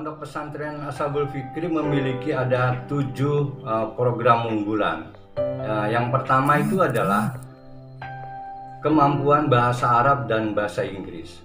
[0.00, 5.12] Pondok Pesantren Ashabul Fikri memiliki ada tujuh uh, program unggulan.
[5.36, 7.36] Uh, yang pertama itu adalah
[8.80, 11.44] kemampuan bahasa Arab dan bahasa Inggris.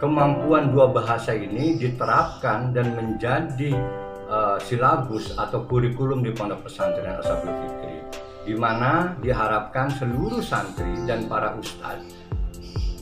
[0.00, 3.76] Kemampuan dua bahasa ini diterapkan dan menjadi
[4.24, 8.00] uh, silabus atau kurikulum di Pondok Pesantren Ashabul Fikri,
[8.48, 12.25] di mana diharapkan seluruh santri dan para ustadz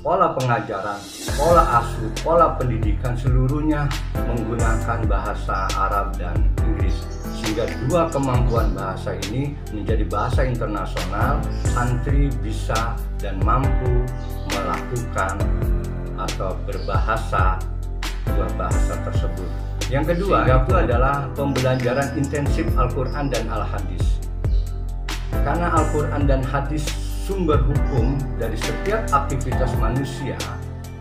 [0.04, 1.00] pola pengajaran,
[1.32, 3.88] pola asuh, pola pendidikan seluruhnya
[4.28, 6.92] menggunakan bahasa Arab dan Inggris
[7.40, 11.40] sehingga dua kemampuan bahasa ini menjadi bahasa internasional
[11.72, 14.04] santri bisa dan mampu
[14.52, 15.40] melakukan
[16.20, 17.56] atau berbahasa
[18.28, 19.48] dua bahasa tersebut.
[19.88, 24.20] Yang kedua itu adalah pembelajaran intensif Al-Quran dan Al-Hadis.
[25.32, 30.36] Karena Al-Quran dan Hadis sumber hukum dari setiap aktivitas manusia,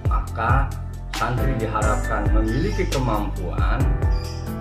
[0.07, 0.71] maka
[1.19, 3.83] santri diharapkan memiliki kemampuan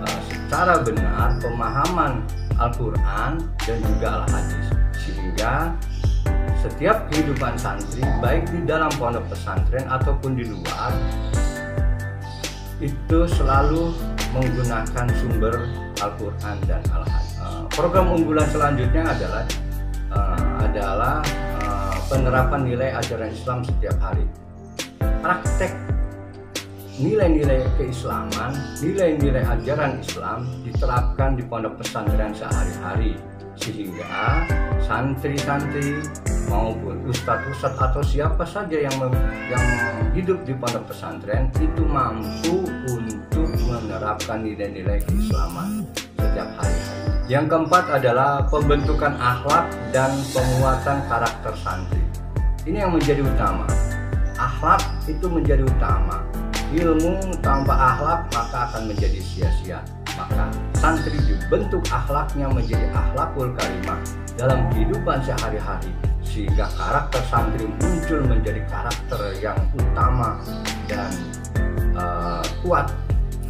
[0.03, 2.19] uh, secara benar pemahaman
[2.59, 4.65] Al-Quran dan juga Al-Hadis
[5.07, 5.71] sehingga
[6.59, 10.91] setiap kehidupan santri baik di dalam pondok pesantren ataupun di luar
[12.83, 13.95] itu selalu
[14.35, 15.63] menggunakan sumber
[16.03, 17.39] Al-Quran dan Al-Hadis.
[17.39, 19.43] Uh, program unggulan selanjutnya adalah
[20.11, 21.23] uh, adalah
[22.13, 24.25] penerapan nilai ajaran Islam setiap hari.
[25.01, 25.73] Praktek
[27.01, 33.17] nilai-nilai keislaman, nilai-nilai ajaran Islam diterapkan di pondok pesantren sehari-hari
[33.57, 34.45] sehingga
[34.85, 36.05] santri-santri
[36.53, 38.93] maupun ustadz-ustadz atau siapa saja yang
[39.49, 39.65] yang
[40.13, 42.61] hidup di pondok pesantren itu mampu
[42.93, 45.81] untuk menerapkan nilai-nilai keislaman
[46.13, 46.77] setiap hari.
[47.25, 52.02] Yang keempat adalah pembentukan akhlak dan penguatan karakter santri.
[52.63, 53.67] Ini yang menjadi utama.
[54.39, 54.79] Akhlak
[55.11, 56.23] itu menjadi utama.
[56.71, 59.83] Ilmu tanpa akhlak maka akan menjadi sia-sia.
[60.15, 60.47] Maka
[60.79, 63.99] santri dibentuk akhlaknya menjadi akhlakul karimah
[64.39, 65.91] dalam kehidupan sehari-hari
[66.23, 70.39] sehingga karakter santri muncul menjadi karakter yang utama
[70.87, 71.11] dan
[71.99, 72.87] uh, kuat.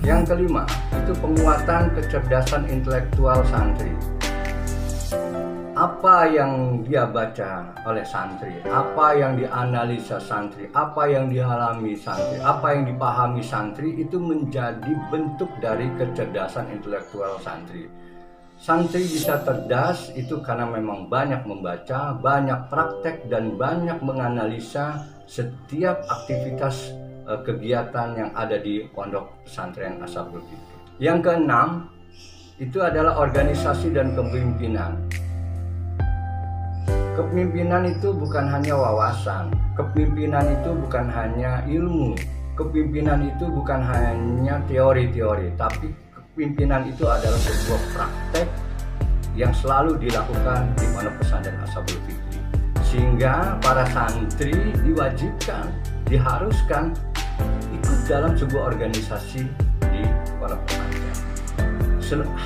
[0.02, 3.94] Yang kelima itu penguatan kecerdasan intelektual santri
[5.83, 12.71] apa yang dia baca oleh santri, apa yang dianalisa santri, apa yang dialami santri, apa
[12.71, 13.91] yang dipahami santri?
[13.99, 17.91] Itu menjadi bentuk dari kecerdasan intelektual santri.
[18.55, 26.95] Santri bisa cerdas itu karena memang banyak membaca, banyak praktek dan banyak menganalisa setiap aktivitas
[27.27, 30.47] uh, kegiatan yang ada di pondok pesantren Ashabul
[30.95, 31.91] Yang keenam
[32.55, 35.22] itu adalah organisasi dan kepemimpinan.
[37.13, 42.18] Kepemimpinan itu bukan hanya wawasan, kepemimpinan itu bukan hanya ilmu,
[42.57, 48.47] kepemimpinan itu bukan hanya teori-teori, tapi kepemimpinan itu adalah sebuah praktek
[49.38, 52.41] yang selalu dilakukan di pondok pesantren Ashabul Fikri.
[52.81, 55.69] Sehingga para santri diwajibkan,
[56.09, 56.97] diharuskan
[57.78, 59.46] ikut dalam sebuah organisasi
[59.94, 60.02] di
[60.41, 61.32] pondok pesantren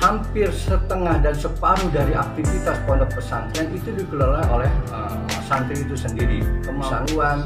[0.00, 5.12] hampir setengah dan separuh dari aktivitas pondok pesantren itu dikelola oleh uh,
[5.44, 6.40] santri itu sendiri.
[6.64, 7.44] Kemampuan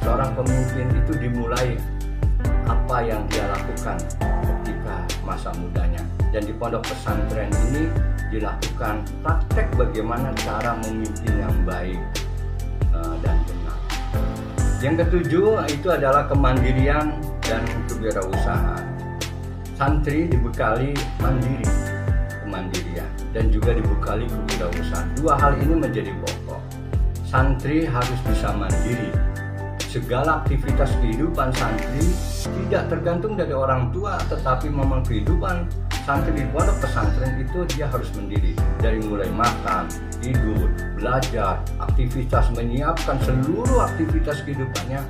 [0.00, 1.76] seorang pemimpin itu dimulai
[2.64, 4.00] apa yang dia lakukan
[4.48, 6.00] ketika masa mudanya.
[6.32, 7.92] Dan di pondok pesantren ini
[8.32, 12.00] dilakukan praktek bagaimana cara memimpin yang baik
[12.96, 13.78] uh, dan benar.
[14.80, 18.94] Yang ketujuh itu adalah kemandirian dan kewirausahaan
[19.74, 21.66] santri dibekali mandiri
[22.46, 25.10] kemandirian dan juga dibekali kewirausahaan.
[25.18, 26.62] Dua hal ini menjadi pokok.
[27.26, 29.10] Santri harus bisa mandiri.
[29.90, 32.02] Segala aktivitas kehidupan santri
[32.46, 35.66] tidak tergantung dari orang tua tetapi memang kehidupan
[36.06, 38.54] santri di pondok pesantren itu dia harus mandiri.
[38.78, 39.90] Dari mulai makan,
[40.22, 45.02] tidur, belajar, aktivitas menyiapkan seluruh aktivitas kehidupannya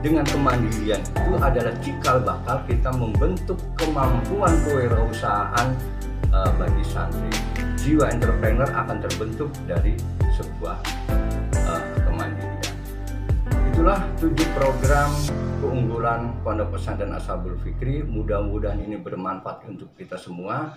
[0.00, 5.68] dengan kemandirian itu adalah cikal bakal kita membentuk kemampuan kewirausahaan
[6.32, 7.32] uh, bagi santri.
[7.80, 9.96] Jiwa entrepreneur akan terbentuk dari
[10.36, 10.76] sebuah
[11.68, 12.74] uh, kemandirian.
[13.72, 15.08] Itulah tujuh program
[15.60, 18.00] keunggulan Pondok Pesantren Ashabul Fikri.
[18.00, 20.68] Mudah-mudahan ini bermanfaat untuk kita semua.